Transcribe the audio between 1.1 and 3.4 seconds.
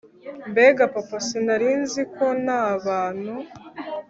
sinarinziko nabantu